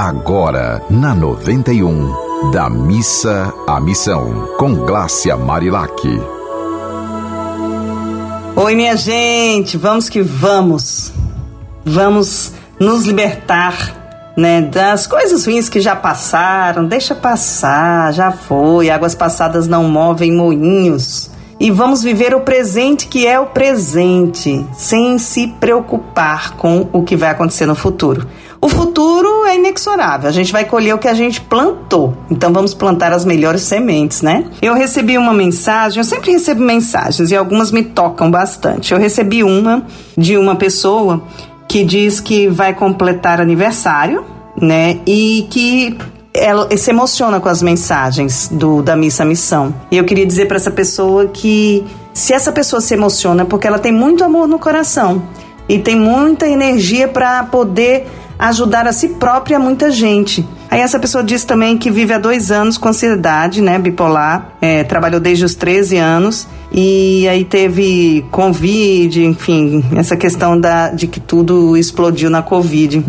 [0.00, 5.90] Agora, na 91, da missa à missão, com Glácia Marilac.
[8.54, 11.12] Oi, minha gente, vamos que vamos.
[11.84, 16.86] Vamos nos libertar, né, das coisas ruins que já passaram.
[16.86, 18.90] Deixa passar, já foi.
[18.90, 21.28] Águas passadas não movem moinhos
[21.60, 27.16] e vamos viver o presente que é o presente, sem se preocupar com o que
[27.16, 28.28] vai acontecer no futuro.
[28.68, 32.74] O futuro é inexorável, a gente vai colher o que a gente plantou, então vamos
[32.74, 34.44] plantar as melhores sementes, né?
[34.60, 38.92] Eu recebi uma mensagem, eu sempre recebo mensagens e algumas me tocam bastante.
[38.92, 39.86] Eu recebi uma
[40.18, 41.22] de uma pessoa
[41.66, 44.22] que diz que vai completar aniversário,
[44.60, 45.00] né?
[45.06, 45.96] E que
[46.34, 49.74] ela se emociona com as mensagens do da missa missão.
[49.90, 53.66] E eu queria dizer para essa pessoa que se essa pessoa se emociona é porque
[53.66, 55.22] ela tem muito amor no coração
[55.66, 58.06] e tem muita energia para poder
[58.38, 60.46] ajudar a si própria a muita gente.
[60.70, 64.84] Aí essa pessoa diz também que vive há dois anos com ansiedade, né, bipolar, é,
[64.84, 71.20] trabalhou desde os 13 anos e aí teve Covid, enfim, essa questão da, de que
[71.20, 73.04] tudo explodiu na Covid.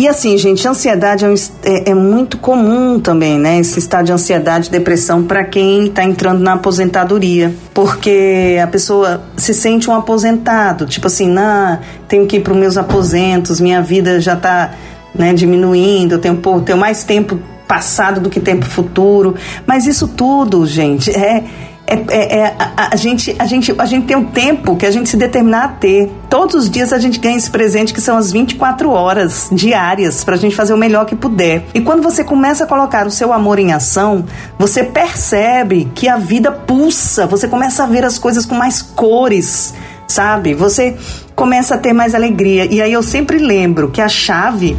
[0.00, 3.58] E assim, gente, ansiedade é, um, é, é, muito comum também, né?
[3.58, 9.52] Esse estado de ansiedade, depressão para quem está entrando na aposentadoria, porque a pessoa se
[9.52, 11.78] sente um aposentado, tipo assim, não,
[12.08, 14.70] tenho que ir para os meus aposentos, minha vida já está
[15.14, 19.34] né, diminuindo, eu tenho, tenho mais tempo passado do que tempo futuro,
[19.66, 21.44] mas isso tudo, gente, é
[21.90, 24.90] é, é, é a, a, gente, a, gente, a gente tem um tempo que a
[24.90, 26.10] gente se determinar a ter.
[26.28, 30.36] Todos os dias a gente ganha esse presente que são as 24 horas diárias para
[30.36, 31.64] a gente fazer o melhor que puder.
[31.74, 34.24] E quando você começa a colocar o seu amor em ação,
[34.56, 39.74] você percebe que a vida pulsa, você começa a ver as coisas com mais cores,
[40.06, 40.54] sabe?
[40.54, 40.96] Você
[41.34, 42.66] começa a ter mais alegria.
[42.72, 44.76] E aí eu sempre lembro que a chave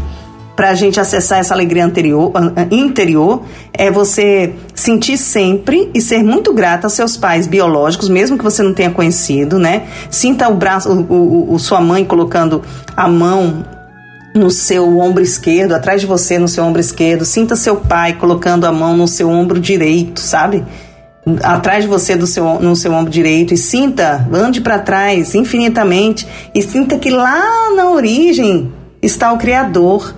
[0.55, 2.31] para a gente acessar essa alegria anterior,
[2.69, 8.43] interior é você sentir sempre e ser muito grata aos seus pais biológicos, mesmo que
[8.43, 9.83] você não tenha conhecido, né?
[10.09, 12.61] Sinta o braço, o, o, o sua mãe colocando
[12.95, 13.65] a mão
[14.33, 17.25] no seu ombro esquerdo, atrás de você no seu ombro esquerdo.
[17.25, 20.63] Sinta seu pai colocando a mão no seu ombro direito, sabe?
[21.43, 26.27] Atrás de você do seu, no seu ombro direito e sinta, ande para trás infinitamente
[26.53, 28.71] e sinta que lá na origem
[29.01, 30.15] está o Criador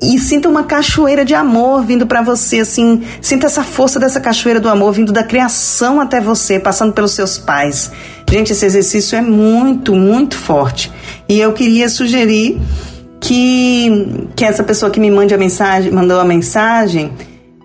[0.00, 4.60] e sinta uma cachoeira de amor vindo para você, assim, sinta essa força dessa cachoeira
[4.60, 7.90] do amor vindo da criação até você, passando pelos seus pais.
[8.30, 10.92] Gente, esse exercício é muito, muito forte.
[11.28, 12.60] E eu queria sugerir
[13.20, 17.12] que, que essa pessoa que me mande a mensagem, mandou a mensagem,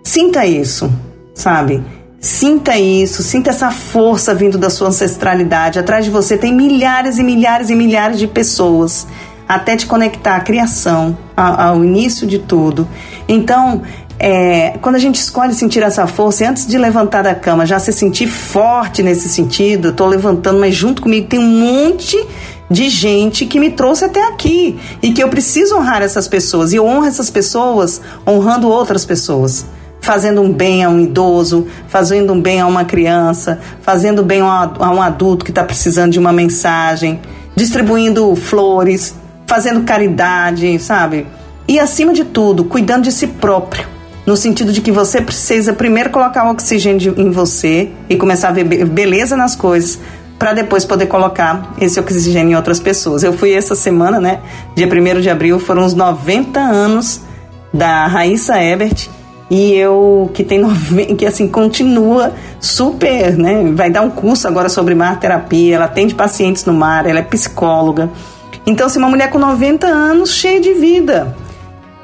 [0.02, 0.92] sinta isso,
[1.34, 1.82] sabe?
[2.18, 5.78] Sinta isso, sinta essa força vindo da sua ancestralidade.
[5.78, 9.06] Atrás de você tem milhares e milhares e milhares de pessoas
[9.48, 12.88] até te conectar à criação, ao, ao início de tudo.
[13.28, 13.82] Então,
[14.18, 17.92] é, quando a gente escolhe sentir essa força, antes de levantar da cama, já se
[17.92, 22.16] sentir forte nesse sentido, eu levantando, mas junto comigo tem um monte
[22.70, 26.72] de gente que me trouxe até aqui e que eu preciso honrar essas pessoas.
[26.72, 29.66] E eu honro essas pessoas honrando outras pessoas.
[30.00, 34.90] Fazendo um bem a um idoso, fazendo um bem a uma criança, fazendo bem a
[34.90, 37.20] um adulto que está precisando de uma mensagem,
[37.56, 39.14] distribuindo flores,
[39.46, 41.26] fazendo caridade, sabe?
[41.66, 43.86] E acima de tudo, cuidando de si próprio.
[44.26, 48.52] No sentido de que você precisa primeiro colocar o oxigênio em você e começar a
[48.52, 49.98] ver beleza nas coisas
[50.38, 53.22] para depois poder colocar esse oxigênio em outras pessoas.
[53.22, 54.40] Eu fui essa semana, né?
[54.74, 57.20] Dia 1 de abril, foram os 90 anos
[57.72, 59.08] da Raíssa Ebert
[59.50, 60.62] e eu que tem
[61.16, 63.72] que assim continua super, né?
[63.74, 67.22] Vai dar um curso agora sobre mar terapia, ela atende pacientes no mar, ela é
[67.22, 68.10] psicóloga.
[68.66, 71.36] Então, se uma mulher com 90 anos, cheia de vida.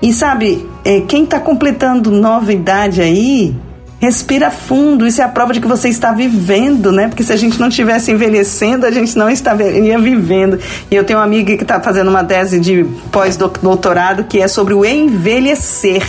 [0.02, 3.54] E sabe, é, quem está completando nova idade aí,
[4.00, 5.06] respira fundo.
[5.06, 7.08] Isso é a prova de que você está vivendo, né?
[7.08, 10.58] Porque se a gente não estivesse envelhecendo, a gente não estaria vivendo.
[10.90, 14.74] E eu tenho uma amiga que está fazendo uma tese de pós-doutorado que é sobre
[14.74, 16.02] o envelhecer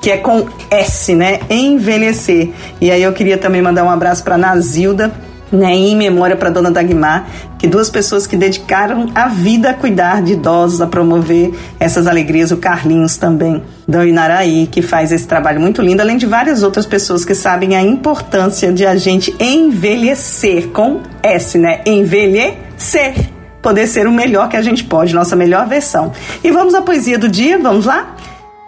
[0.00, 1.40] que é com S, né?
[1.50, 2.50] Envelhecer.
[2.80, 5.12] E aí eu queria também mandar um abraço para Nazilda,
[5.52, 7.26] né, em memória para Dona Dagmar,
[7.58, 12.50] que duas pessoas que dedicaram a vida a cuidar de idosos, a promover essas alegrias,
[12.50, 16.86] o Carlinhos também, do Inaraí, que faz esse trabalho muito lindo, além de várias outras
[16.86, 21.80] pessoas que sabem a importância de a gente envelhecer, com S, né?
[21.84, 23.14] Envelhecer.
[23.60, 26.12] Poder ser o melhor que a gente pode, nossa melhor versão.
[26.42, 28.16] E vamos à poesia do dia, vamos lá?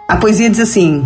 [0.07, 1.03] A poesia diz assim: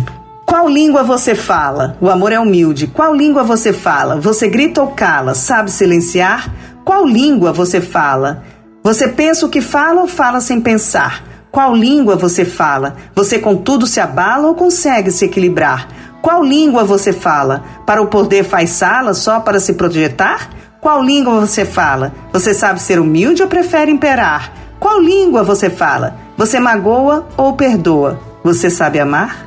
[0.48, 1.94] qual língua você fala?
[2.00, 2.86] O amor é humilde.
[2.86, 4.18] Qual língua você fala?
[4.18, 5.34] Você grita ou cala?
[5.34, 6.50] Sabe silenciar?
[6.86, 8.42] Qual língua você fala?
[8.82, 11.22] Você pensa o que fala ou fala sem pensar?
[11.52, 12.96] Qual língua você fala?
[13.14, 15.86] Você contudo se abala ou consegue se equilibrar?
[16.22, 17.62] Qual língua você fala?
[17.84, 20.48] Para o poder faz sala só para se projetar?
[20.80, 22.10] Qual língua você fala?
[22.32, 24.50] Você sabe ser humilde ou prefere imperar?
[24.80, 26.16] Qual língua você fala?
[26.38, 28.18] Você magoa ou perdoa?
[28.42, 29.46] Você sabe amar?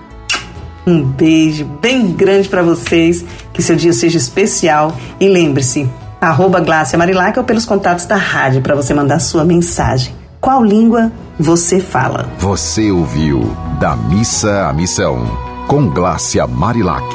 [0.86, 3.24] Um beijo bem grande para vocês,
[3.54, 5.88] que seu dia seja especial e lembre-se,
[6.20, 10.14] arroba Glácia Marilac ou pelos contatos da rádio para você mandar sua mensagem.
[10.40, 12.28] Qual língua você fala?
[12.40, 15.24] Você ouviu Da Missa à Missão,
[15.68, 17.06] com Glácia Marilac.